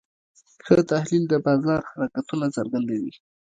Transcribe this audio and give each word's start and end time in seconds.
ښه 0.65 0.75
تحلیل 0.91 1.23
د 1.27 1.33
بازار 1.45 1.81
حرکتونه 1.91 2.45
څرګندوي. 2.55 3.11